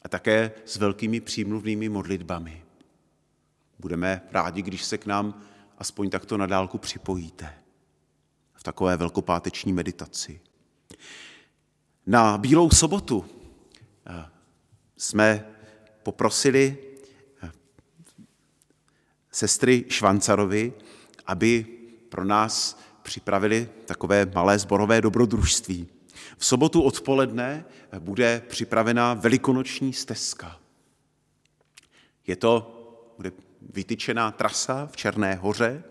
A 0.02 0.08
také 0.08 0.52
s 0.64 0.76
velkými 0.76 1.20
přímluvnými 1.20 1.88
modlitbami. 1.88 2.62
Budeme 3.78 4.22
rádi, 4.32 4.62
když 4.62 4.84
se 4.84 4.98
k 4.98 5.06
nám 5.06 5.42
aspoň 5.78 6.10
takto 6.10 6.36
na 6.36 6.46
dálku 6.46 6.78
připojíte 6.78 7.54
v 8.54 8.62
takové 8.62 8.96
velkopáteční 8.96 9.72
meditaci. 9.72 10.40
Na 12.06 12.38
Bílou 12.38 12.70
sobotu 12.70 13.24
eh, 14.06 14.24
jsme 14.96 15.46
poprosili 16.02 16.78
eh, 17.42 17.50
sestry 19.30 19.84
Švancarovi, 19.88 20.72
aby 21.26 21.66
pro 22.08 22.24
nás 22.24 22.80
připravili 23.02 23.68
takové 23.86 24.26
malé 24.26 24.58
zborové 24.58 25.00
dobrodružství. 25.00 25.95
V 26.36 26.46
sobotu 26.46 26.82
odpoledne 26.82 27.64
bude 27.98 28.42
připravena 28.48 29.14
velikonoční 29.14 29.92
stezka. 29.92 30.60
Je 32.26 32.36
to, 32.36 32.72
bude 33.16 33.32
vytyčená 33.72 34.30
trasa 34.30 34.86
v 34.86 34.96
Černé 34.96 35.34
hoře, 35.34 35.84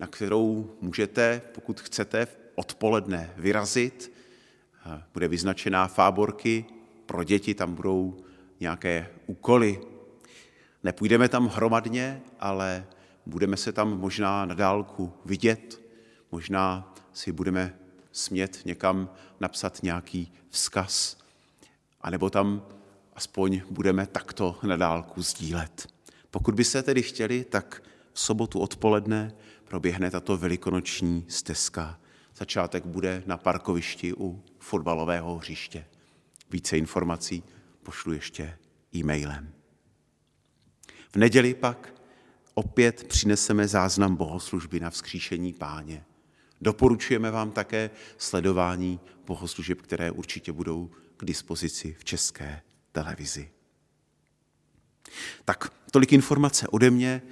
na 0.00 0.06
kterou 0.06 0.76
můžete, 0.80 1.42
pokud 1.54 1.80
chcete, 1.80 2.26
odpoledne 2.54 3.32
vyrazit. 3.36 4.12
Bude 5.12 5.28
vyznačená 5.28 5.88
fáborky, 5.88 6.64
pro 7.06 7.24
děti 7.24 7.54
tam 7.54 7.74
budou 7.74 8.16
nějaké 8.60 9.10
úkoly. 9.26 9.80
Nepůjdeme 10.82 11.28
tam 11.28 11.46
hromadně, 11.46 12.22
ale 12.40 12.86
budeme 13.26 13.56
se 13.56 13.72
tam 13.72 13.98
možná 13.98 14.44
na 14.44 14.54
dálku 14.54 15.12
vidět, 15.24 15.80
možná 16.32 16.94
si 17.12 17.32
budeme 17.32 17.78
smět 18.14 18.60
někam 18.64 19.10
napsat 19.40 19.82
nějaký 19.82 20.32
vzkaz, 20.48 21.18
anebo 22.00 22.30
tam 22.30 22.62
aspoň 23.14 23.62
budeme 23.70 24.06
takto 24.06 24.58
na 24.62 24.76
dálku 24.76 25.22
sdílet. 25.22 25.88
Pokud 26.30 26.54
byste 26.54 26.82
tedy 26.82 27.02
chtěli, 27.02 27.44
tak 27.44 27.82
v 28.12 28.20
sobotu 28.20 28.60
odpoledne 28.60 29.34
proběhne 29.64 30.10
tato 30.10 30.36
velikonoční 30.36 31.24
stezka. 31.28 32.00
Začátek 32.36 32.86
bude 32.86 33.22
na 33.26 33.36
parkovišti 33.36 34.14
u 34.14 34.42
fotbalového 34.58 35.36
hřiště. 35.36 35.84
Více 36.50 36.78
informací 36.78 37.42
pošlu 37.82 38.12
ještě 38.12 38.58
e-mailem. 38.96 39.52
V 41.12 41.16
neděli 41.16 41.54
pak 41.54 41.94
opět 42.54 43.04
přineseme 43.08 43.68
záznam 43.68 44.16
bohoslužby 44.16 44.80
na 44.80 44.90
vzkříšení 44.90 45.52
páně. 45.52 46.04
Doporučujeme 46.60 47.30
vám 47.30 47.50
také 47.50 47.90
sledování 48.18 49.00
bohoslužeb, 49.26 49.82
které 49.82 50.10
určitě 50.10 50.52
budou 50.52 50.90
k 51.16 51.24
dispozici 51.24 51.96
v 51.98 52.04
české 52.04 52.62
televizi. 52.92 53.50
Tak 55.44 55.72
tolik 55.90 56.12
informace 56.12 56.68
ode 56.68 56.90
mě. 56.90 57.22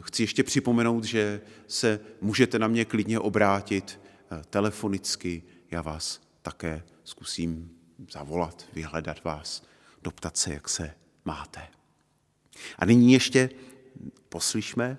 Chci 0.00 0.22
ještě 0.22 0.42
připomenout, 0.42 1.04
že 1.04 1.40
se 1.66 2.00
můžete 2.20 2.58
na 2.58 2.68
mě 2.68 2.84
klidně 2.84 3.18
obrátit 3.18 4.00
eh, 4.00 4.42
telefonicky. 4.50 5.42
Já 5.70 5.82
vás 5.82 6.20
také 6.42 6.82
zkusím 7.04 7.70
zavolat, 8.10 8.66
vyhledat 8.72 9.24
vás, 9.24 9.62
doptat 10.02 10.36
se, 10.36 10.52
jak 10.52 10.68
se 10.68 10.94
máte. 11.24 11.68
A 12.78 12.84
nyní 12.84 13.12
ještě 13.12 13.50
poslyšme 14.28 14.98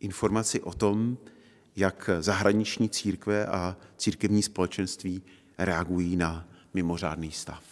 informaci 0.00 0.60
o 0.60 0.72
tom, 0.72 1.18
jak 1.76 2.10
zahraniční 2.20 2.88
církve 2.88 3.46
a 3.46 3.76
církevní 3.96 4.42
společenství 4.42 5.22
reagují 5.58 6.16
na 6.16 6.48
mimořádný 6.74 7.32
stav. 7.32 7.62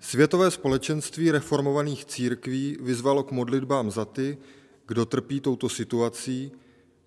Světové 0.00 0.50
společenství 0.50 1.30
reformovaných 1.30 2.04
církví 2.04 2.78
vyzvalo 2.80 3.22
k 3.22 3.30
modlitbám 3.30 3.90
za 3.90 4.04
ty, 4.04 4.38
kdo 4.86 5.06
trpí 5.06 5.40
touto 5.40 5.68
situací, 5.68 6.52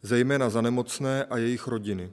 zejména 0.02 0.50
za 0.50 0.62
nemocné 0.62 1.26
a 1.26 1.38
jejich 1.38 1.68
rodiny. 1.68 2.12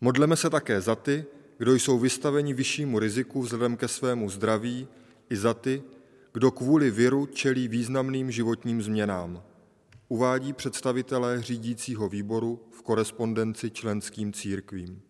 Modleme 0.00 0.36
se 0.36 0.50
také 0.50 0.80
za 0.80 0.94
ty, 0.94 1.24
kdo 1.58 1.74
jsou 1.74 1.98
vystaveni 1.98 2.54
vyššímu 2.54 2.98
riziku 2.98 3.42
vzhledem 3.42 3.76
ke 3.76 3.88
svému 3.88 4.30
zdraví, 4.30 4.88
i 5.30 5.36
za 5.36 5.54
ty, 5.54 5.82
kdo 6.32 6.50
kvůli 6.50 6.90
viru 6.90 7.26
čelí 7.26 7.68
významným 7.68 8.30
životním 8.30 8.82
změnám, 8.82 9.42
uvádí 10.08 10.52
představitelé 10.52 11.42
řídícího 11.42 12.08
výboru 12.08 12.60
v 12.70 12.82
korespondenci 12.82 13.70
členským 13.70 14.32
církvím. 14.32 15.02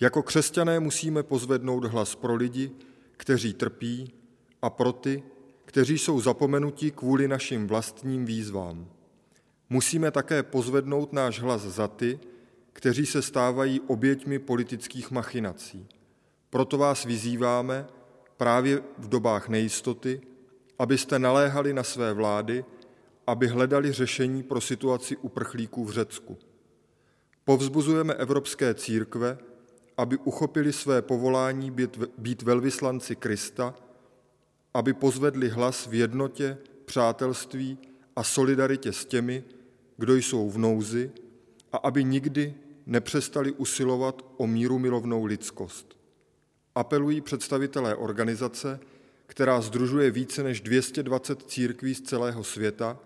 Jako 0.00 0.22
křesťané 0.22 0.80
musíme 0.80 1.22
pozvednout 1.22 1.84
hlas 1.84 2.14
pro 2.14 2.34
lidi, 2.34 2.70
kteří 3.16 3.54
trpí, 3.54 4.12
a 4.62 4.70
pro 4.70 4.92
ty, 4.92 5.22
kteří 5.64 5.98
jsou 5.98 6.20
zapomenuti 6.20 6.90
kvůli 6.90 7.28
našim 7.28 7.66
vlastním 7.66 8.24
výzvám. 8.24 8.86
Musíme 9.70 10.10
také 10.10 10.42
pozvednout 10.42 11.12
náš 11.12 11.40
hlas 11.40 11.62
za 11.62 11.88
ty, 11.88 12.20
kteří 12.72 13.06
se 13.06 13.22
stávají 13.22 13.80
oběťmi 13.80 14.38
politických 14.38 15.10
machinací. 15.10 15.86
Proto 16.50 16.78
vás 16.78 17.04
vyzýváme 17.04 17.86
právě 18.38 18.82
v 18.98 19.08
dobách 19.08 19.48
nejistoty, 19.48 20.20
abyste 20.78 21.18
naléhali 21.18 21.72
na 21.72 21.82
své 21.82 22.12
vlády, 22.12 22.64
aby 23.26 23.46
hledali 23.46 23.92
řešení 23.92 24.42
pro 24.42 24.60
situaci 24.60 25.16
uprchlíků 25.16 25.84
v 25.84 25.90
Řecku. 25.90 26.38
Povzbuzujeme 27.44 28.14
evropské 28.14 28.74
církve, 28.74 29.38
aby 29.96 30.16
uchopili 30.16 30.72
své 30.72 31.02
povolání 31.02 31.70
být, 31.70 31.98
být 32.18 32.42
velvyslanci 32.42 33.16
Krista, 33.16 33.74
aby 34.74 34.92
pozvedli 34.92 35.48
hlas 35.48 35.86
v 35.86 35.94
jednotě, 35.94 36.58
přátelství 36.84 37.78
a 38.16 38.22
solidaritě 38.22 38.92
s 38.92 39.04
těmi, 39.04 39.44
kdo 39.96 40.14
jsou 40.14 40.50
v 40.50 40.58
nouzi 40.58 41.10
a 41.72 41.76
aby 41.76 42.04
nikdy 42.04 42.54
nepřestali 42.86 43.52
usilovat 43.52 44.22
o 44.36 44.46
míru 44.46 44.78
milovnou 44.78 45.24
lidskost. 45.24 45.97
Apelují 46.78 47.20
představitelé 47.20 47.94
organizace, 47.94 48.80
která 49.26 49.60
združuje 49.60 50.10
více 50.10 50.42
než 50.42 50.60
220 50.60 51.42
církví 51.42 51.94
z 51.94 52.00
celého 52.00 52.44
světa 52.44 52.98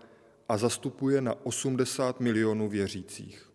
a 0.49 0.57
zastupuje 0.57 1.21
na 1.21 1.35
80 1.45 2.19
milionů 2.19 2.69
věřících. 2.69 3.49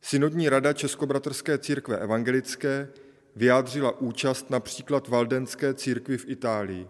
Synodní 0.00 0.48
rada 0.48 0.72
Českobratrské 0.72 1.58
církve 1.58 1.98
evangelické 1.98 2.88
vyjádřila 3.36 4.00
účast 4.00 4.50
například 4.50 5.08
Valdenské 5.08 5.74
církvi 5.74 6.18
v 6.18 6.28
Itálii. 6.28 6.86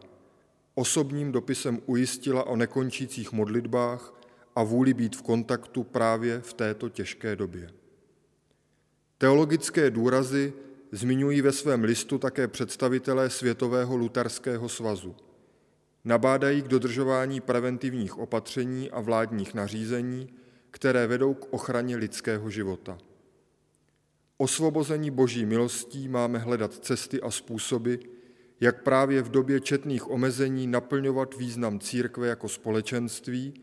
Osobním 0.75 1.33
dopisem 1.33 1.81
ujistila 1.87 2.47
o 2.47 2.57
nekončících 2.57 3.33
modlitbách 3.33 4.15
a 4.57 4.63
vůli 4.63 4.95
být 4.95 5.17
v 5.17 5.23
kontaktu 5.23 5.85
právě 5.85 6.41
v 6.41 6.53
této 6.53 6.89
těžké 6.89 7.37
době. 7.37 7.71
Teologické 9.19 9.91
důrazy 9.91 10.53
zmiňují 10.93 11.43
ve 11.43 11.53
svém 11.53 11.85
listu 11.85 12.19
také 12.19 12.49
představitelé 12.49 13.31
Světového 13.31 13.97
luterského 13.97 14.69
svazu. 14.69 15.17
Nabádají 16.05 16.63
k 16.63 16.69
dodržování 16.69 17.41
preventivních 17.41 18.19
opatření 18.19 18.91
a 18.91 19.01
vládních 19.01 19.55
nařízení, 19.55 20.29
které 20.71 21.07
vedou 21.07 21.35
k 21.35 21.53
ochraně 21.53 21.97
lidského 21.97 22.51
života. 22.51 22.99
Osvobození 24.39 25.11
boží 25.11 25.47
milostí 25.47 26.09
máme 26.09 26.39
hledat 26.39 26.75
cesty 26.75 27.21
a 27.21 27.31
způsoby, 27.31 27.95
jak 28.61 28.83
právě 28.83 29.23
v 29.23 29.29
době 29.29 29.61
četných 29.61 30.11
omezení 30.11 30.67
naplňovat 30.67 31.37
význam 31.37 31.81
církve 31.81 32.29
jako 32.29 32.49
společenství 32.49 33.55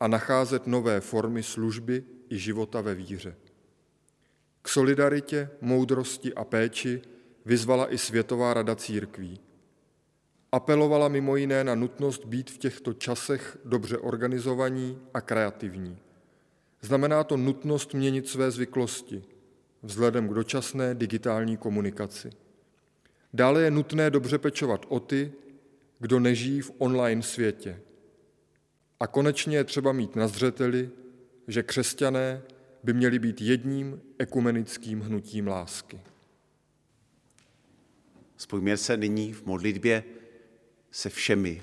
a 0.00 0.08
nacházet 0.08 0.66
nové 0.66 1.00
formy 1.00 1.42
služby 1.42 2.04
i 2.30 2.38
života 2.38 2.80
ve 2.80 2.94
víře. 2.94 3.36
Solidaritě, 4.70 5.50
moudrosti 5.60 6.34
a 6.34 6.44
péči 6.44 7.02
vyzvala 7.44 7.92
i 7.92 7.98
Světová 7.98 8.54
rada 8.54 8.76
církví. 8.76 9.40
Apelovala 10.52 11.08
mimo 11.08 11.36
jiné 11.36 11.64
na 11.64 11.74
nutnost 11.74 12.24
být 12.24 12.50
v 12.50 12.58
těchto 12.58 12.92
časech 12.92 13.58
dobře 13.64 13.98
organizovaní 13.98 14.98
a 15.14 15.20
kreativní. 15.20 15.98
Znamená 16.80 17.24
to 17.24 17.36
nutnost 17.36 17.94
měnit 17.94 18.28
své 18.28 18.50
zvyklosti 18.50 19.22
vzhledem 19.82 20.28
k 20.28 20.34
dočasné 20.34 20.94
digitální 20.94 21.56
komunikaci. 21.56 22.30
Dále 23.34 23.62
je 23.62 23.70
nutné 23.70 24.10
dobře 24.10 24.38
pečovat 24.38 24.86
o 24.88 25.00
ty, 25.00 25.32
kdo 25.98 26.20
nežijí 26.20 26.60
v 26.60 26.72
online 26.78 27.22
světě. 27.22 27.80
A 29.00 29.06
konečně 29.06 29.56
je 29.56 29.64
třeba 29.64 29.92
mít 29.92 30.16
na 30.16 30.28
zřeteli, 30.28 30.90
že 31.48 31.62
křesťané 31.62 32.42
by 32.82 32.92
měli 32.92 33.18
být 33.18 33.40
jedním 33.40 34.00
ekumenickým 34.18 35.00
hnutím 35.00 35.46
lásky. 35.46 36.00
Spojíme 38.36 38.76
se 38.76 38.96
nyní 38.96 39.32
v 39.32 39.46
modlitbě 39.46 40.04
se 40.90 41.10
všemi, 41.10 41.62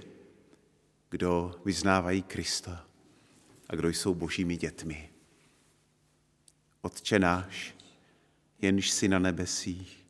kdo 1.09 1.61
vyznávají 1.65 2.23
Krista 2.23 2.87
a 3.69 3.75
kdo 3.75 3.89
jsou 3.89 4.13
božími 4.13 4.57
dětmi. 4.57 5.09
Otče 6.81 7.19
náš, 7.19 7.75
jenž 8.61 8.91
si 8.91 9.07
na 9.07 9.19
nebesích, 9.19 10.05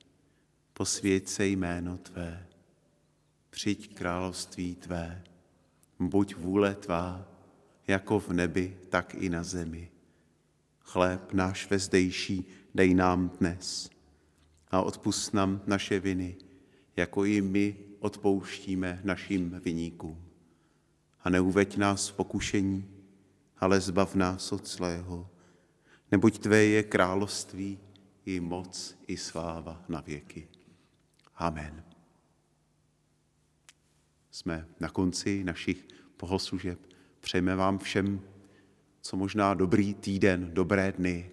posvěď 0.73 1.27
se 1.27 1.47
jméno 1.47 1.97
Tvé, 1.97 2.47
přijď 3.49 3.95
království 3.95 4.75
Tvé, 4.75 5.23
buď 5.99 6.35
vůle 6.35 6.75
Tvá, 6.75 7.27
jako 7.87 8.19
v 8.19 8.29
nebi, 8.29 8.77
tak 8.89 9.15
i 9.15 9.29
na 9.29 9.43
zemi. 9.43 9.91
Chléb 10.87 11.33
náš 11.33 11.69
vezdejší 11.69 12.45
dej 12.75 12.93
nám 12.93 13.29
dnes 13.29 13.89
a 14.71 14.81
odpust 14.81 15.33
nám 15.33 15.61
naše 15.67 15.99
viny, 15.99 16.35
jako 16.95 17.25
i 17.25 17.41
my 17.41 17.75
odpouštíme 17.99 19.01
našim 19.03 19.59
viníkům. 19.63 20.25
A 21.23 21.29
neuveď 21.29 21.77
nás 21.77 22.07
v 22.07 22.13
pokušení, 22.15 22.87
ale 23.57 23.81
zbav 23.81 24.15
nás 24.15 24.51
od 24.51 24.67
zlého, 24.67 25.29
neboť 26.11 26.39
Tvé 26.39 26.63
je 26.63 26.83
království 26.83 27.79
i 28.25 28.39
moc 28.39 28.97
i 29.07 29.17
sláva 29.17 29.83
na 29.89 30.01
věky. 30.01 30.47
Amen. 31.35 31.83
Jsme 34.31 34.67
na 34.79 34.89
konci 34.89 35.43
našich 35.43 35.87
bohoslužeb. 36.19 36.79
Přejeme 37.19 37.55
vám 37.55 37.79
všem, 37.79 38.21
co 39.07 39.17
možná 39.17 39.53
dobrý 39.53 39.93
týden, 39.93 40.49
dobré 40.53 40.91
dny. 40.91 41.31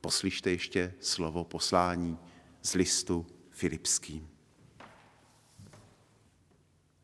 Poslyšte 0.00 0.50
ještě 0.50 0.94
slovo 1.00 1.44
poslání 1.44 2.18
z 2.62 2.74
listu 2.74 3.26
Filipským. 3.50 4.28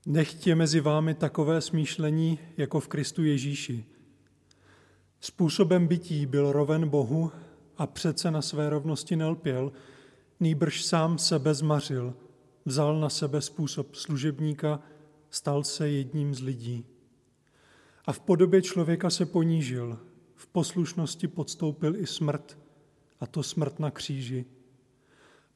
Nechtě 0.06 0.54
mezi 0.54 0.80
vámi 0.80 1.14
takové 1.14 1.60
smýšlení 1.60 2.38
jako 2.56 2.80
v 2.80 2.88
Kristu 2.88 3.24
Ježíši. 3.24 3.84
Způsobem 5.20 5.86
bytí 5.86 6.26
byl 6.26 6.52
roven 6.52 6.88
Bohu 6.88 7.32
a 7.76 7.86
přece 7.86 8.30
na 8.30 8.42
své 8.42 8.70
rovnosti 8.70 9.16
nelpěl, 9.16 9.72
nýbrž 10.40 10.84
sám 10.84 11.18
sebe 11.18 11.54
zmařil, 11.54 12.14
vzal 12.64 13.00
na 13.00 13.08
sebe 13.08 13.40
způsob 13.40 13.94
služebníka, 13.94 14.80
stal 15.30 15.64
se 15.64 15.88
jedním 15.88 16.34
z 16.34 16.40
lidí. 16.40 16.86
A 18.10 18.12
v 18.12 18.20
podobě 18.20 18.62
člověka 18.62 19.10
se 19.10 19.26
ponížil, 19.26 19.98
v 20.34 20.46
poslušnosti 20.46 21.28
podstoupil 21.28 21.96
i 21.96 22.06
smrt, 22.06 22.58
a 23.20 23.26
to 23.26 23.42
smrt 23.42 23.78
na 23.78 23.90
kříži. 23.90 24.44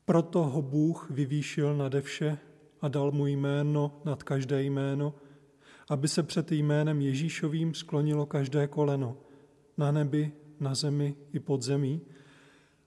Proto 0.04 0.42
ho 0.42 0.62
Bůh 0.62 1.10
vyvýšil 1.10 1.76
nade 1.76 2.00
vše 2.00 2.38
a 2.80 2.88
dal 2.88 3.12
mu 3.12 3.26
jméno 3.26 4.00
nad 4.04 4.22
každé 4.22 4.62
jméno, 4.62 5.14
aby 5.90 6.08
se 6.08 6.22
před 6.22 6.52
jménem 6.52 7.00
Ježíšovým 7.00 7.74
sklonilo 7.74 8.26
každé 8.26 8.66
koleno, 8.66 9.16
na 9.76 9.92
nebi, 9.92 10.32
na 10.60 10.74
zemi 10.74 11.16
i 11.32 11.40
pod 11.40 11.62
zemí, 11.62 12.00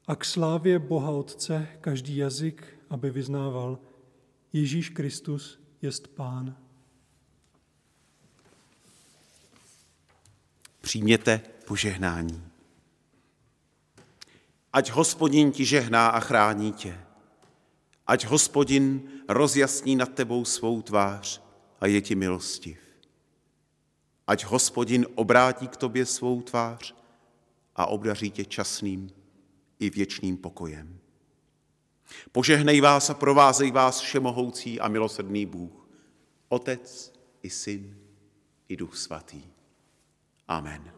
a 0.07 0.15
k 0.15 0.25
slávě 0.25 0.79
Boha 0.79 1.11
Otce 1.11 1.67
každý 1.81 2.17
jazyk, 2.17 2.67
aby 2.89 3.11
vyznával, 3.11 3.79
Ježíš 4.53 4.89
Kristus 4.89 5.59
jest 5.81 6.07
Pán. 6.07 6.66
Přijměte 10.87 11.41
požehnání. 11.65 12.47
Ať 14.73 14.91
hospodin 14.91 15.51
ti 15.51 15.65
žehná 15.65 16.07
a 16.07 16.19
chrání 16.19 16.73
tě. 16.73 16.99
Ať 18.07 18.25
hospodin 18.25 19.01
rozjasní 19.29 19.95
nad 19.95 20.13
tebou 20.13 20.45
svou 20.45 20.81
tvář 20.81 21.41
a 21.79 21.87
je 21.87 22.01
ti 22.01 22.15
milostiv. 22.15 22.79
Ať 24.27 24.45
hospodin 24.45 25.05
obrátí 25.15 25.67
k 25.67 25.77
tobě 25.77 26.05
svou 26.05 26.41
tvář 26.41 26.95
a 27.75 27.85
obdaří 27.85 28.31
tě 28.31 28.45
časným 28.45 29.09
i 29.79 29.89
věčným 29.89 30.37
pokojem. 30.37 30.99
Požehnej 32.31 32.81
vás 32.81 33.09
a 33.09 33.13
provázej 33.13 33.71
vás 33.71 33.99
všemohoucí 33.99 34.79
a 34.79 34.87
milosrdný 34.87 35.45
Bůh, 35.45 35.87
Otec 36.49 37.13
i 37.41 37.49
Syn 37.49 37.97
i 38.67 38.77
Duch 38.77 38.97
Svatý. 38.97 39.56
Amen. 40.47 40.91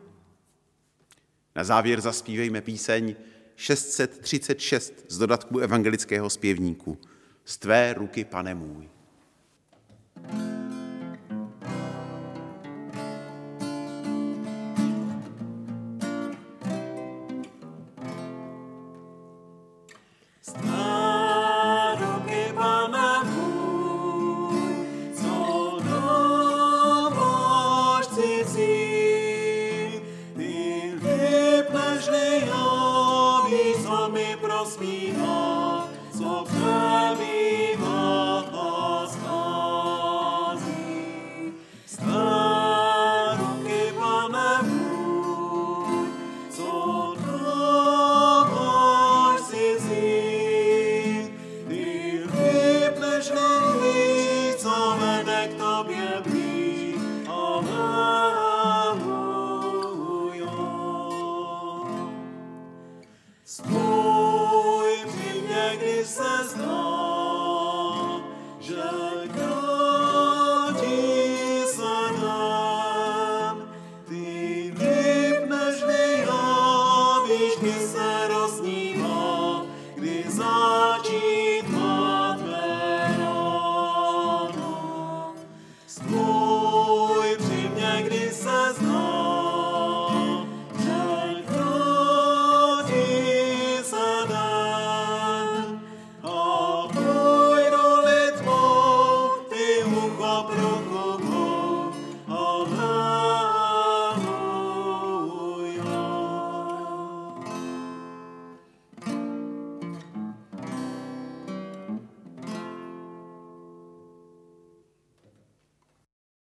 Na 1.55 1.63
závěr 1.63 2.01
zaspívejme 2.01 2.61
píseň 2.61 3.15
636 3.55 5.05
z 5.07 5.17
dodatku 5.17 5.59
evangelického 5.59 6.29
zpěvníku. 6.29 6.97
Z 7.45 7.57
tvé 7.57 7.93
ruky, 7.93 8.25
pane 8.25 8.55
můj. 8.55 8.89
thank 10.21 10.43
you 10.43 10.48